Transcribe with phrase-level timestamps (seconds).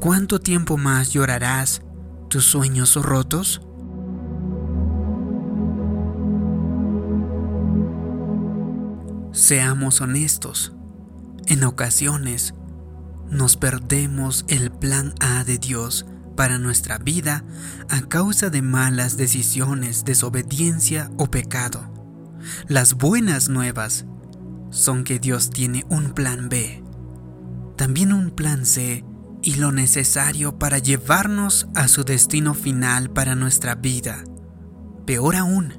[0.00, 1.80] ¿Cuánto tiempo más llorarás
[2.28, 3.62] tus sueños rotos?
[9.32, 10.74] Seamos honestos.
[11.46, 12.54] En ocasiones
[13.30, 16.06] nos perdemos el plan A de Dios
[16.36, 17.42] para nuestra vida
[17.88, 21.80] a causa de malas decisiones, desobediencia o pecado.
[22.68, 24.04] Las buenas nuevas
[24.70, 26.84] son que Dios tiene un plan B,
[27.76, 29.04] también un plan C
[29.42, 34.24] y lo necesario para llevarnos a su destino final para nuestra vida.
[35.06, 35.74] Peor aún,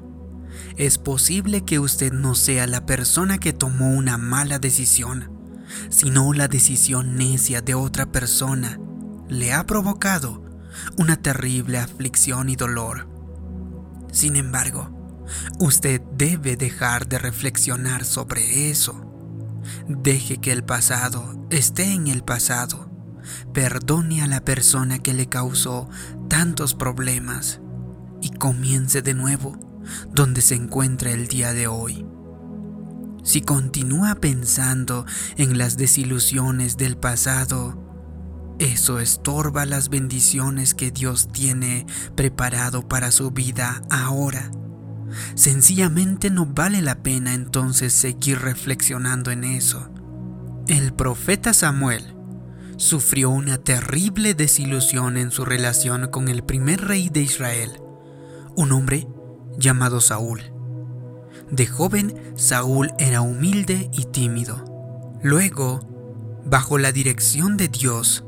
[0.76, 5.30] es posible que usted no sea la persona que tomó una mala decisión,
[5.90, 8.78] sino la decisión necia de otra persona
[9.28, 10.42] le ha provocado
[10.96, 13.08] una terrible aflicción y dolor.
[14.12, 14.90] Sin embargo,
[15.58, 19.04] usted debe dejar de reflexionar sobre eso.
[19.86, 22.87] Deje que el pasado esté en el pasado.
[23.52, 25.88] Perdone a la persona que le causó
[26.28, 27.60] tantos problemas
[28.20, 29.58] y comience de nuevo
[30.12, 32.06] donde se encuentra el día de hoy.
[33.22, 35.04] Si continúa pensando
[35.36, 37.88] en las desilusiones del pasado,
[38.58, 44.50] eso estorba las bendiciones que Dios tiene preparado para su vida ahora.
[45.34, 49.90] Sencillamente no vale la pena entonces seguir reflexionando en eso.
[50.66, 52.17] El profeta Samuel
[52.78, 57.82] sufrió una terrible desilusión en su relación con el primer rey de Israel,
[58.56, 59.08] un hombre
[59.58, 60.40] llamado Saúl.
[61.50, 64.64] De joven, Saúl era humilde y tímido.
[65.22, 65.80] Luego,
[66.46, 68.24] bajo la dirección de Dios,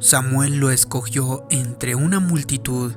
[0.00, 2.94] Samuel lo escogió entre una multitud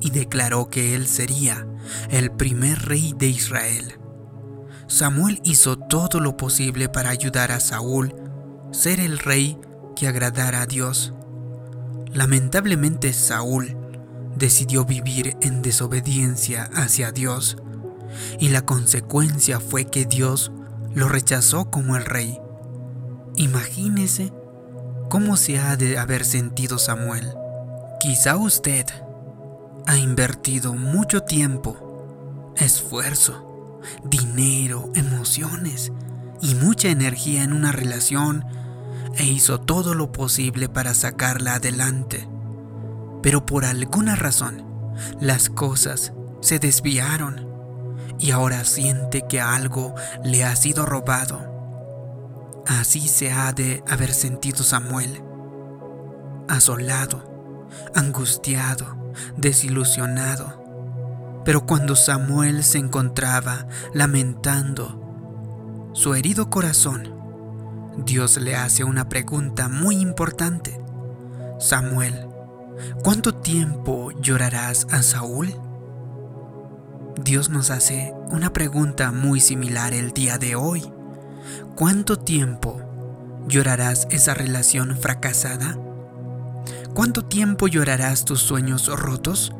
[0.00, 1.66] y declaró que él sería
[2.08, 3.98] el primer rey de Israel.
[4.86, 8.14] Samuel hizo todo lo posible para ayudar a Saúl
[8.70, 9.58] ser el rey
[9.98, 10.06] que
[10.54, 11.12] a Dios.
[12.12, 13.76] Lamentablemente Saúl
[14.36, 17.56] decidió vivir en desobediencia hacia Dios
[18.38, 20.52] y la consecuencia fue que Dios
[20.94, 22.38] lo rechazó como el rey.
[23.34, 24.32] Imagínese
[25.08, 27.32] ¿Cómo se ha de haber sentido Samuel?
[27.98, 28.84] Quizá usted
[29.86, 35.92] ha invertido mucho tiempo, esfuerzo, dinero, emociones
[36.42, 38.44] y mucha energía en una relación
[39.18, 42.26] e hizo todo lo posible para sacarla adelante.
[43.22, 44.64] Pero por alguna razón,
[45.20, 47.46] las cosas se desviaron
[48.18, 51.48] y ahora siente que algo le ha sido robado
[52.68, 55.22] Así se ha de haber sentido Samuel,
[56.48, 60.62] asolado, angustiado, desilusionado.
[61.46, 67.14] Pero cuando Samuel se encontraba lamentando su herido corazón,
[68.04, 70.80] Dios le hace una pregunta muy importante.
[71.58, 72.28] Samuel,
[73.02, 75.54] ¿cuánto tiempo llorarás a Saúl?
[77.22, 80.92] Dios nos hace una pregunta muy similar el día de hoy.
[81.74, 82.80] ¿Cuánto tiempo
[83.48, 85.76] llorarás esa relación fracasada?
[86.94, 89.52] ¿Cuánto tiempo llorarás tus sueños rotos?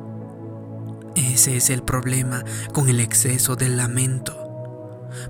[1.16, 4.47] Ese es el problema con el exceso del lamento.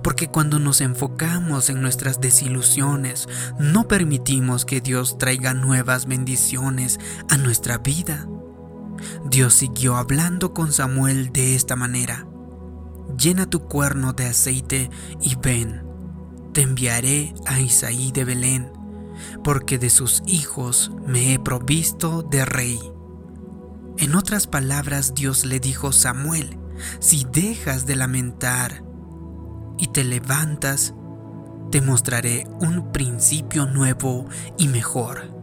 [0.03, 3.27] Porque cuando nos enfocamos en nuestras desilusiones,
[3.59, 8.27] no permitimos que Dios traiga nuevas bendiciones a nuestra vida.
[9.29, 12.27] Dios siguió hablando con Samuel de esta manera.
[13.17, 14.89] Llena tu cuerno de aceite
[15.21, 15.89] y ven
[16.53, 18.71] te enviaré a Isaí de Belén,
[19.43, 22.79] porque de sus hijos me he provisto de rey.
[23.97, 26.57] En otras palabras, Dios le dijo Samuel,
[26.99, 28.83] si dejas de lamentar
[29.79, 30.93] y te levantas,
[31.71, 35.33] te mostraré un principio nuevo y mejor.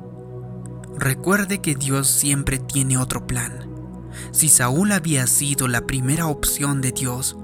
[0.99, 3.53] Recuerde que Dios siempre tiene otro plan.
[4.33, 7.37] Si Saúl había sido la primera opción de Dios,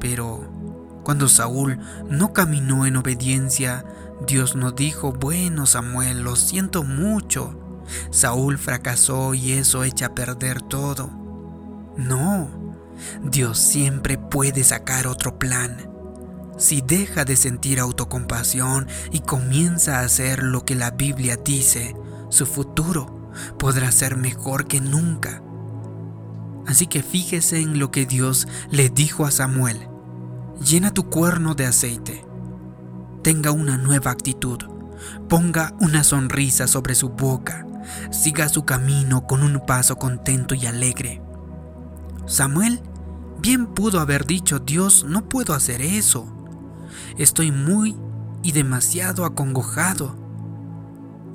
[0.00, 0.50] pero
[1.04, 1.78] cuando Saúl
[2.08, 3.84] no caminó en obediencia,
[4.26, 7.58] Dios no dijo, bueno Samuel, lo siento mucho.
[8.10, 11.10] Saúl fracasó y eso echa a perder todo.
[11.96, 12.48] No,
[13.22, 15.91] Dios siempre puede sacar otro plan.
[16.62, 21.96] Si deja de sentir autocompasión y comienza a hacer lo que la Biblia dice,
[22.28, 25.42] su futuro podrá ser mejor que nunca.
[26.64, 29.88] Así que fíjese en lo que Dios le dijo a Samuel
[30.64, 32.24] llena tu cuerno de aceite.
[33.24, 34.58] Tenga una nueva actitud.
[35.28, 37.66] Ponga una sonrisa sobre su boca.
[38.12, 41.20] Siga su camino con un paso contento y alegre.
[42.26, 42.80] Samuel
[43.40, 46.38] bien pudo haber dicho, Dios, no puedo hacer eso.
[47.18, 47.96] Estoy muy
[48.42, 50.16] y demasiado acongojado.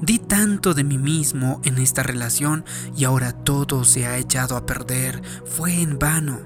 [0.02, 2.66] Di tanto de mí mismo en esta relación
[2.96, 5.22] y ahora todo se ha echado a perder.
[5.46, 6.40] Fue en vano.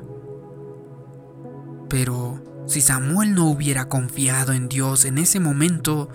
[1.89, 6.09] Pero si Samuel no hubiera confiado en Dios en ese momento,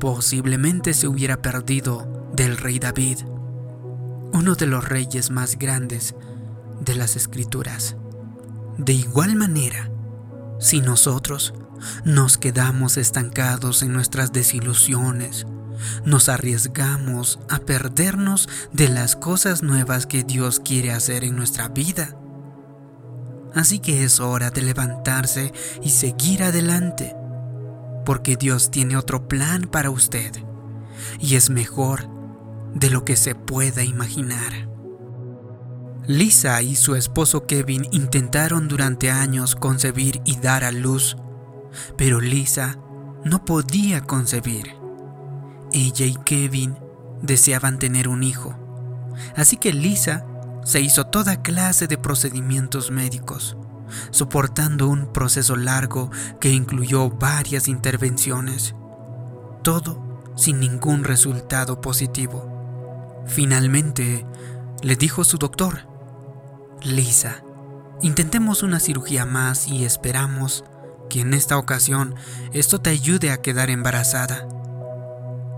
[0.00, 3.18] posiblemente se hubiera perdido del rey David,
[4.32, 6.14] uno de los reyes más grandes
[6.80, 7.96] de las escrituras.
[8.78, 9.90] De igual manera,
[10.58, 11.54] si nosotros
[12.04, 15.46] nos quedamos estancados en nuestras desilusiones,
[16.04, 22.16] nos arriesgamos a perdernos de las cosas nuevas que Dios quiere hacer en nuestra vida.
[23.54, 25.52] Así que es hora de levantarse
[25.82, 27.14] y seguir adelante,
[28.04, 30.32] porque Dios tiene otro plan para usted
[31.20, 32.08] y es mejor
[32.74, 34.67] de lo que se pueda imaginar.
[36.08, 41.18] Lisa y su esposo Kevin intentaron durante años concebir y dar a luz,
[41.98, 42.78] pero Lisa
[43.24, 44.74] no podía concebir.
[45.70, 46.78] Ella y Kevin
[47.20, 48.56] deseaban tener un hijo,
[49.36, 50.24] así que Lisa
[50.64, 53.58] se hizo toda clase de procedimientos médicos,
[54.10, 56.10] soportando un proceso largo
[56.40, 58.74] que incluyó varias intervenciones,
[59.62, 63.22] todo sin ningún resultado positivo.
[63.26, 64.24] Finalmente,
[64.80, 65.87] le dijo su doctor,
[66.82, 67.42] Lisa,
[68.02, 70.64] intentemos una cirugía más y esperamos
[71.10, 72.14] que en esta ocasión
[72.52, 74.46] esto te ayude a quedar embarazada.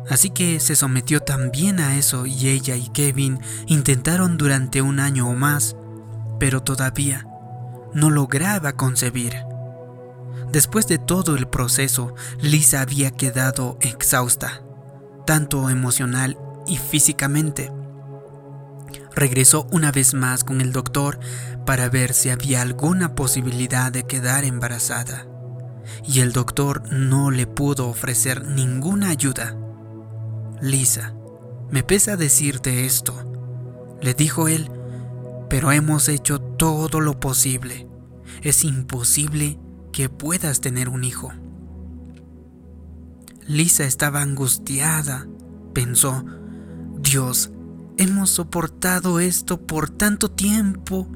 [0.09, 5.29] Así que se sometió también a eso y ella y Kevin intentaron durante un año
[5.29, 5.77] o más,
[6.39, 7.27] pero todavía
[7.93, 9.35] no lograba concebir.
[10.51, 14.63] Después de todo el proceso, Lisa había quedado exhausta,
[15.27, 17.71] tanto emocional y físicamente.
[19.15, 21.19] Regresó una vez más con el doctor
[21.67, 25.27] para ver si había alguna posibilidad de quedar embarazada,
[26.07, 29.57] y el doctor no le pudo ofrecer ninguna ayuda.
[30.61, 31.15] Lisa,
[31.71, 33.15] me pesa decirte esto,
[34.01, 34.71] le dijo él,
[35.49, 37.89] pero hemos hecho todo lo posible.
[38.43, 39.59] Es imposible
[39.93, 41.33] que puedas tener un hijo.
[43.47, 45.27] Lisa estaba angustiada.
[45.75, 46.25] Pensó,
[47.01, 47.51] Dios,
[48.00, 51.06] hemos soportado esto por tanto tiempo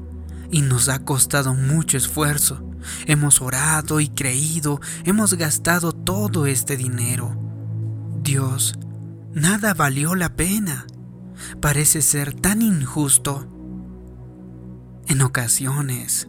[0.51, 2.63] y nos ha costado mucho esfuerzo.
[3.07, 7.35] Hemos orado y creído, hemos gastado todo este dinero.
[8.21, 8.77] Dios,
[9.33, 10.85] nada valió la pena.
[11.59, 13.47] Parece ser tan injusto.
[15.07, 16.27] En ocasiones,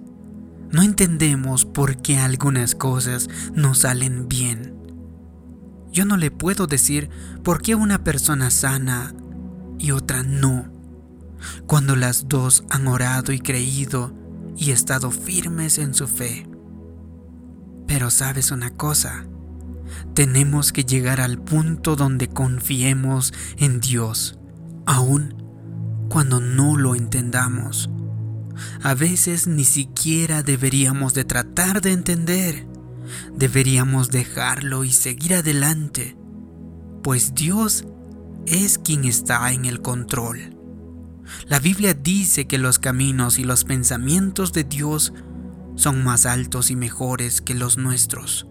[0.72, 4.74] no entendemos por qué algunas cosas no salen bien.
[5.92, 7.10] Yo no le puedo decir
[7.44, 9.14] por qué una persona sana
[9.78, 10.70] y otra no,
[11.66, 14.12] cuando las dos han orado y creído
[14.56, 16.48] y estado firmes en su fe.
[17.86, 19.26] Pero sabes una cosa,
[20.14, 24.38] tenemos que llegar al punto donde confiemos en Dios,
[24.86, 25.34] aun
[26.08, 27.90] cuando no lo entendamos.
[28.82, 32.66] A veces ni siquiera deberíamos de tratar de entender.
[33.36, 36.16] Deberíamos dejarlo y seguir adelante,
[37.02, 37.84] pues Dios
[38.46, 40.56] es quien está en el control.
[41.48, 45.12] La Biblia dice que los caminos y los pensamientos de Dios
[45.74, 48.46] son más altos y mejores que los nuestros.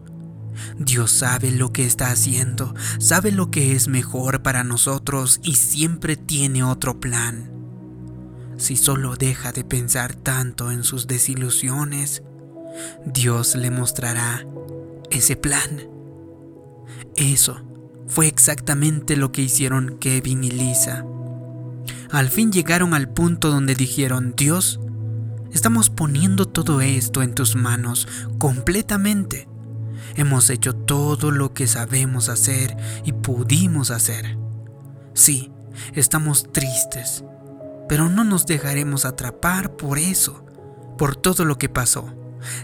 [0.77, 6.15] Dios sabe lo que está haciendo, sabe lo que es mejor para nosotros y siempre
[6.15, 7.51] tiene otro plan.
[8.57, 12.23] Si solo deja de pensar tanto en sus desilusiones,
[13.05, 14.45] Dios le mostrará
[15.09, 15.89] ese plan.
[17.15, 17.61] Eso
[18.07, 21.05] fue exactamente lo que hicieron Kevin y Lisa.
[22.11, 24.79] Al fin llegaron al punto donde dijeron, Dios,
[25.51, 28.07] estamos poniendo todo esto en tus manos
[28.37, 29.47] completamente.
[30.15, 34.37] Hemos hecho todo lo que sabemos hacer y pudimos hacer.
[35.13, 35.51] Sí,
[35.93, 37.23] estamos tristes,
[37.89, 40.45] pero no nos dejaremos atrapar por eso,
[40.97, 42.13] por todo lo que pasó.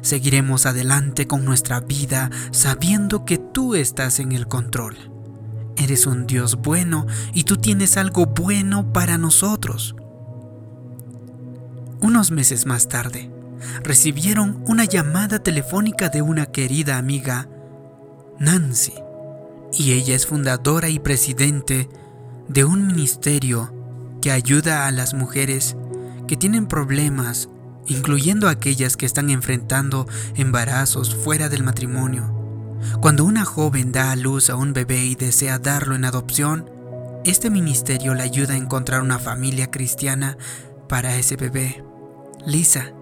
[0.02, 5.11] Seguiremos adelante con nuestra vida sabiendo que tú estás en el control.
[5.82, 9.96] Eres un Dios bueno y tú tienes algo bueno para nosotros.
[12.00, 13.32] Unos meses más tarde,
[13.84, 17.50] recibieron una llamada telefónica de una querida amiga,
[18.38, 18.94] Nancy,
[19.74, 21.90] y ella es fundadora y presidente
[22.48, 23.74] de un ministerio
[24.22, 25.76] que ayuda a las mujeres
[26.28, 27.50] que tienen problemas,
[27.88, 32.41] incluyendo aquellas que están enfrentando embarazos fuera del matrimonio.
[33.02, 36.70] Cuando una joven da a luz a un bebé y desea darlo en adopción,
[37.24, 40.38] este ministerio le ayuda a encontrar una familia cristiana
[40.88, 41.84] para ese bebé.
[42.46, 42.94] Lisa,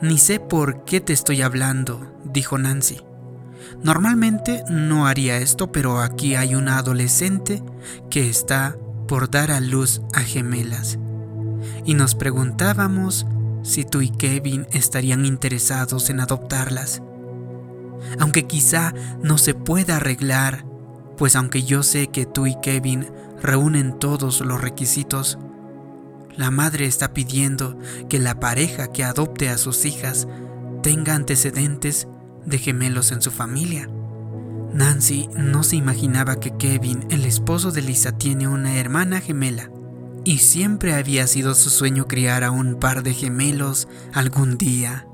[0.00, 3.00] ni sé por qué te estoy hablando, dijo Nancy.
[3.82, 7.62] Normalmente no haría esto, pero aquí hay una adolescente
[8.10, 8.76] que está
[9.06, 10.98] por dar a luz a gemelas.
[11.84, 13.26] Y nos preguntábamos
[13.62, 17.02] si tú y Kevin estarían interesados en adoptarlas.
[18.18, 20.64] Aunque quizá no se pueda arreglar,
[21.16, 23.06] pues aunque yo sé que tú y Kevin
[23.42, 25.38] reúnen todos los requisitos,
[26.36, 27.78] la madre está pidiendo
[28.08, 30.26] que la pareja que adopte a sus hijas
[30.82, 32.08] tenga antecedentes
[32.46, 33.88] de gemelos en su familia.
[34.72, 39.70] Nancy no se imaginaba que Kevin, el esposo de Lisa, tiene una hermana gemela
[40.24, 45.06] y siempre había sido su sueño criar a un par de gemelos algún día.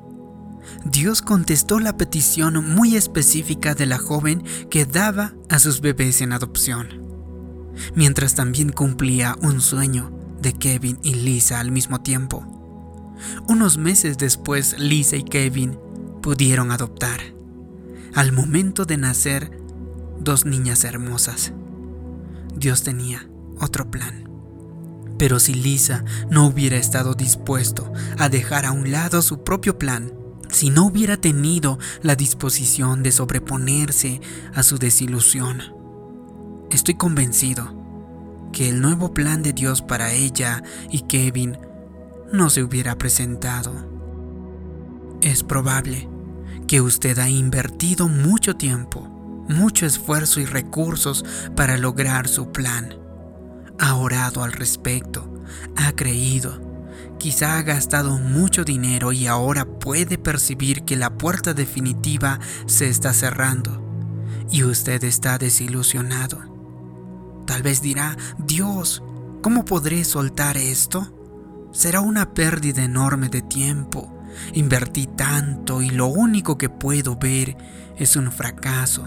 [0.84, 6.32] Dios contestó la petición muy específica de la joven que daba a sus bebés en
[6.32, 6.88] adopción,
[7.94, 12.44] mientras también cumplía un sueño de Kevin y Lisa al mismo tiempo.
[13.48, 15.78] Unos meses después, Lisa y Kevin
[16.22, 17.20] pudieron adoptar.
[18.14, 19.50] Al momento de nacer,
[20.20, 21.52] dos niñas hermosas.
[22.56, 23.28] Dios tenía
[23.60, 24.28] otro plan.
[25.18, 30.12] Pero si Lisa no hubiera estado dispuesto a dejar a un lado su propio plan,
[30.50, 34.20] si no hubiera tenido la disposición de sobreponerse
[34.54, 35.62] a su desilusión,
[36.70, 37.74] estoy convencido
[38.52, 41.58] que el nuevo plan de Dios para ella y Kevin
[42.32, 43.86] no se hubiera presentado.
[45.20, 46.08] Es probable
[46.66, 49.00] que usted ha invertido mucho tiempo,
[49.48, 51.24] mucho esfuerzo y recursos
[51.54, 52.98] para lograr su plan
[53.78, 55.42] ha orado al respecto,
[55.76, 56.60] ha creído,
[57.18, 63.12] quizá ha gastado mucho dinero y ahora puede percibir que la puerta definitiva se está
[63.12, 63.84] cerrando
[64.50, 66.38] y usted está desilusionado.
[67.46, 69.02] Tal vez dirá, Dios,
[69.42, 71.14] ¿cómo podré soltar esto?
[71.72, 74.14] Será una pérdida enorme de tiempo.
[74.54, 77.56] Invertí tanto y lo único que puedo ver
[77.96, 79.04] es un fracaso.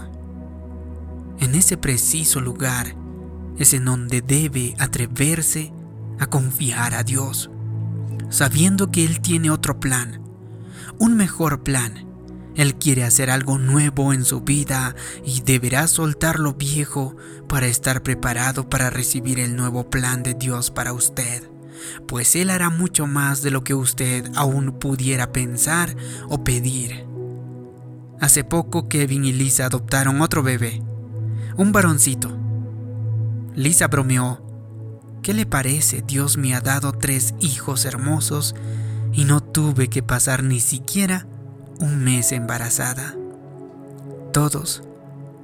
[1.40, 2.94] En ese preciso lugar,
[3.58, 5.72] es en donde debe atreverse
[6.18, 7.50] a confiar a Dios,
[8.32, 10.22] sabiendo que Él tiene otro plan,
[10.98, 12.08] un mejor plan.
[12.54, 17.16] Él quiere hacer algo nuevo en su vida y deberá soltar lo viejo
[17.48, 21.50] para estar preparado para recibir el nuevo plan de Dios para usted,
[22.06, 25.94] pues Él hará mucho más de lo que usted aún pudiera pensar
[26.28, 27.06] o pedir.
[28.20, 30.82] Hace poco Kevin y Lisa adoptaron otro bebé,
[31.56, 32.38] un varoncito,
[33.54, 34.51] Lisa bromeó.
[35.22, 36.02] ¿Qué le parece?
[36.04, 38.56] Dios me ha dado tres hijos hermosos
[39.12, 41.28] y no tuve que pasar ni siquiera
[41.78, 43.14] un mes embarazada.
[44.32, 44.82] Todos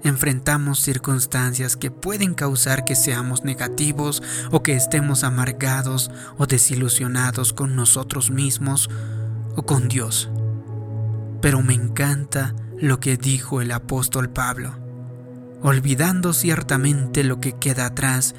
[0.03, 4.21] enfrentamos circunstancias que pueden causar que seamos negativos
[4.51, 8.91] o que estemos amargados o desilusionados con nosotros mismos
[9.55, 10.29] o con Dios.
[11.41, 14.89] Pero me encanta lo que dijo el apóstol Pablo
[15.63, 18.35] olvidando ciertamente lo que queda atrás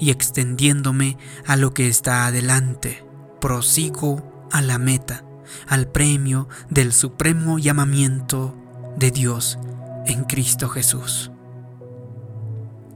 [0.00, 1.16] y extendiéndome
[1.46, 3.04] a lo que está adelante.
[3.40, 5.24] Prosigo a la meta,
[5.68, 8.56] al premio del supremo llamamiento
[8.96, 9.58] de Dios
[10.06, 11.30] en Cristo Jesús.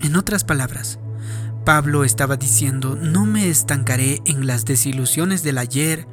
[0.01, 0.99] En otras palabras,
[1.65, 6.07] Pablo estaba diciendo, no me estancaré en las desilusiones del ayer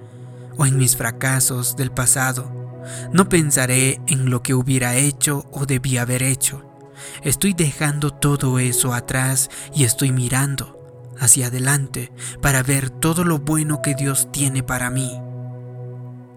[0.57, 2.79] o en mis fracasos del pasado.
[3.11, 6.71] No pensaré en lo que hubiera hecho o debía haber hecho
[7.23, 10.80] Estoy dejando todo eso atrás y estoy mirando
[11.21, 12.11] hacia adelante
[12.41, 15.09] para ver todo lo bueno que Dios tiene para mí.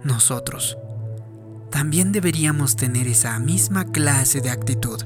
[0.04, 0.78] Nosotros
[1.70, 5.00] también deberíamos tener esa misma clase de actitud.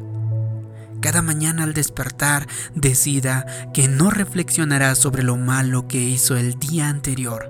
[1.01, 6.91] Cada mañana al despertar decida que no reflexionará sobre lo malo que hizo el día
[6.91, 7.49] anterior.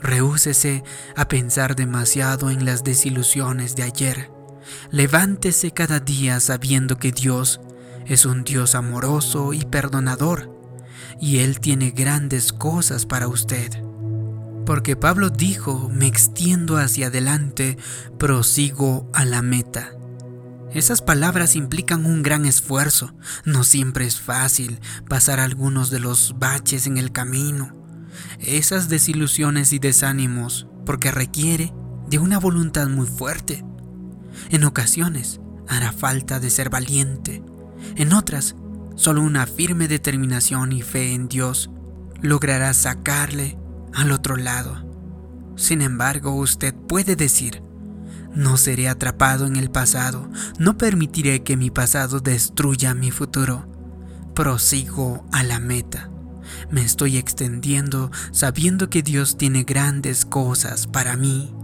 [0.00, 0.84] Rehúsese
[1.16, 4.38] a pensar demasiado en las desilusiones de ayer
[4.90, 7.60] Levántese cada día sabiendo que Dios
[8.06, 10.50] es un Dios amoroso y perdonador,
[11.20, 13.70] y Él tiene grandes cosas para usted.
[14.66, 17.78] Porque Pablo dijo, me extiendo hacia adelante,
[18.18, 19.92] prosigo a la meta.
[20.72, 23.14] Esas palabras implican un gran esfuerzo.
[23.44, 27.72] No siempre es fácil pasar algunos de los baches en el camino.
[28.38, 31.72] Esas desilusiones y desánimos, porque requiere
[32.08, 33.64] de una voluntad muy fuerte.
[34.50, 37.42] En ocasiones hará falta de ser valiente.
[37.96, 38.54] En otras,
[38.98, 41.70] solo una firme determinación y fe en Dios
[42.20, 43.56] logrará sacarle
[43.94, 44.84] al otro lado.
[45.56, 47.62] Sin embargo, usted puede decir,
[48.34, 50.28] no seré atrapado en el pasado,
[50.58, 53.66] no permitiré que mi pasado destruya mi futuro.
[54.34, 56.10] Prosigo a la meta.
[56.70, 61.54] Me estoy extendiendo sabiendo que Dios tiene grandes cosas para mí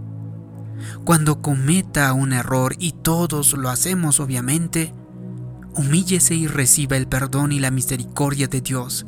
[1.03, 4.93] cuando cometa un error, y todos lo hacemos obviamente,
[5.75, 9.05] humíllese y reciba el perdón y la misericordia de Dios.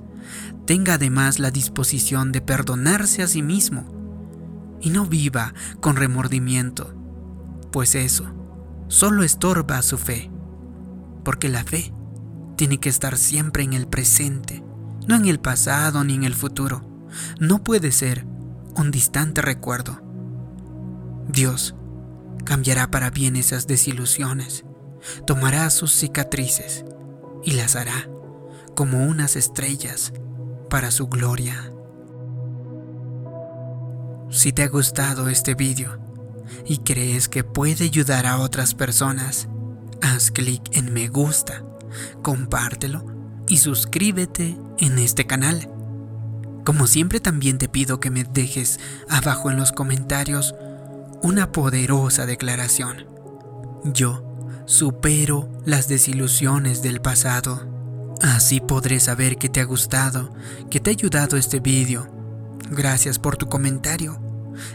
[0.66, 3.86] tenga además la disposición de perdonarse a sí mismo
[4.82, 6.94] y no viva con remordimiento,
[7.72, 8.34] pues eso
[8.88, 10.30] solo estorba su fe,
[11.24, 11.94] porque la fe
[12.56, 14.64] tiene que estar siempre en el presente,
[15.08, 16.82] no en el pasado ni en el futuro.
[17.40, 18.26] No puede ser
[18.76, 20.02] un distante recuerdo.
[21.28, 21.76] Dios
[22.44, 24.66] cambiará para bien esas desilusiones,
[25.26, 26.86] tomará sus cicatrices
[27.44, 28.10] y las hará
[28.76, 30.14] como unas estrellas
[30.70, 31.72] para su gloria.
[34.30, 35.98] Si te ha gustado este vídeo
[36.66, 39.48] y crees que puede ayudar a otras personas,
[40.02, 41.64] haz clic en me gusta,
[42.22, 43.06] compártelo
[43.48, 45.72] y suscríbete en este canal.
[46.66, 50.54] Como siempre también te pido que me dejes abajo en los comentarios
[51.24, 53.08] una poderosa declaración.
[53.86, 54.27] Yo
[54.68, 57.66] supero las desilusiones del pasado.
[58.22, 60.36] Así podré saber que te ha gustado,
[60.70, 62.08] que te ha ayudado este vídeo.
[62.70, 64.20] Gracias por tu comentario.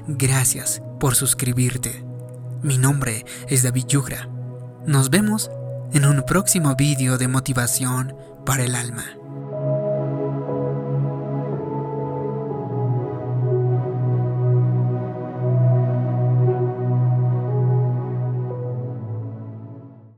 [0.09, 2.05] Gracias por suscribirte.
[2.63, 4.29] Mi nombre es David Yugra.
[4.87, 5.51] Nos vemos
[5.93, 9.22] en un próximo vídeo de motivación para el alma.